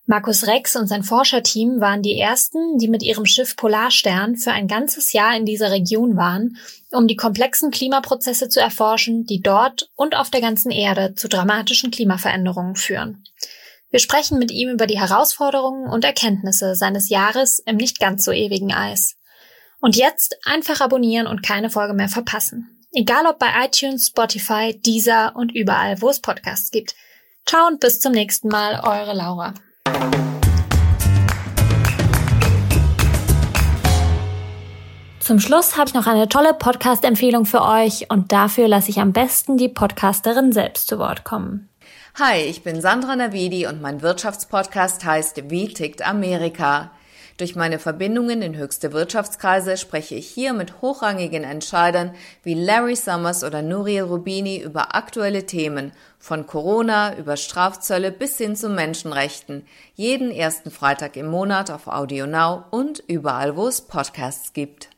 Markus 0.06 0.46
Rex 0.46 0.74
und 0.74 0.86
sein 0.86 1.02
Forscherteam 1.02 1.82
waren 1.82 2.00
die 2.00 2.18
ersten, 2.18 2.78
die 2.78 2.88
mit 2.88 3.02
ihrem 3.02 3.26
Schiff 3.26 3.56
Polarstern 3.56 4.36
für 4.36 4.52
ein 4.52 4.68
ganzes 4.68 5.12
Jahr 5.12 5.36
in 5.36 5.44
dieser 5.44 5.70
Region 5.70 6.16
waren, 6.16 6.56
um 6.92 7.06
die 7.06 7.14
komplexen 7.14 7.70
Klimaprozesse 7.70 8.48
zu 8.48 8.58
erforschen, 8.58 9.26
die 9.26 9.42
dort 9.42 9.90
und 9.94 10.16
auf 10.16 10.30
der 10.30 10.40
ganzen 10.40 10.70
Erde 10.70 11.14
zu 11.14 11.28
dramatischen 11.28 11.90
Klimaveränderungen 11.90 12.76
führen. 12.76 13.22
Wir 13.90 14.00
sprechen 14.00 14.38
mit 14.38 14.50
ihm 14.50 14.70
über 14.70 14.86
die 14.86 14.98
Herausforderungen 14.98 15.90
und 15.90 16.06
Erkenntnisse 16.06 16.74
seines 16.74 17.10
Jahres 17.10 17.58
im 17.58 17.76
nicht 17.76 18.00
ganz 18.00 18.24
so 18.24 18.32
ewigen 18.32 18.72
Eis. 18.72 19.16
Und 19.84 19.96
jetzt 19.96 20.36
einfach 20.44 20.80
abonnieren 20.80 21.26
und 21.26 21.42
keine 21.42 21.68
Folge 21.68 21.92
mehr 21.92 22.08
verpassen. 22.08 22.78
Egal 22.92 23.26
ob 23.26 23.40
bei 23.40 23.48
iTunes, 23.64 24.06
Spotify, 24.06 24.80
Deezer 24.80 25.32
und 25.34 25.52
überall, 25.52 26.00
wo 26.00 26.08
es 26.08 26.20
Podcasts 26.20 26.70
gibt. 26.70 26.94
Ciao 27.46 27.66
und 27.66 27.80
bis 27.80 27.98
zum 27.98 28.12
nächsten 28.12 28.46
Mal, 28.46 28.80
eure 28.84 29.12
Laura. 29.12 29.54
Zum 35.18 35.40
Schluss 35.40 35.76
habe 35.76 35.88
ich 35.88 35.94
noch 35.94 36.06
eine 36.06 36.28
tolle 36.28 36.54
Podcast-Empfehlung 36.54 37.44
für 37.44 37.62
euch 37.62 38.08
und 38.08 38.30
dafür 38.30 38.68
lasse 38.68 38.90
ich 38.90 39.00
am 39.00 39.12
besten 39.12 39.56
die 39.56 39.68
Podcasterin 39.68 40.52
selbst 40.52 40.86
zu 40.86 41.00
Wort 41.00 41.24
kommen. 41.24 41.68
Hi, 42.20 42.38
ich 42.38 42.62
bin 42.62 42.80
Sandra 42.80 43.16
Navidi 43.16 43.66
und 43.66 43.82
mein 43.82 44.00
Wirtschaftspodcast 44.00 45.04
heißt 45.04 45.50
Wie 45.50 45.74
tickt 45.74 46.06
Amerika? 46.06 46.92
Durch 47.42 47.56
meine 47.56 47.80
Verbindungen 47.80 48.40
in 48.40 48.56
höchste 48.56 48.92
Wirtschaftskreise 48.92 49.76
spreche 49.76 50.14
ich 50.14 50.28
hier 50.28 50.52
mit 50.52 50.80
hochrangigen 50.80 51.42
Entscheidern 51.42 52.14
wie 52.44 52.54
Larry 52.54 52.94
Summers 52.94 53.42
oder 53.42 53.62
Nuriel 53.62 54.04
Rubini 54.04 54.60
über 54.60 54.94
aktuelle 54.94 55.44
Themen, 55.44 55.90
von 56.20 56.46
Corona 56.46 57.18
über 57.18 57.36
Strafzölle 57.36 58.12
bis 58.12 58.38
hin 58.38 58.54
zu 58.54 58.68
Menschenrechten, 58.68 59.66
jeden 59.96 60.30
ersten 60.30 60.70
Freitag 60.70 61.16
im 61.16 61.26
Monat 61.26 61.72
auf 61.72 61.88
Audio 61.88 62.28
Now 62.28 62.62
und 62.70 63.02
überall, 63.08 63.56
wo 63.56 63.66
es 63.66 63.80
Podcasts 63.80 64.52
gibt. 64.52 64.91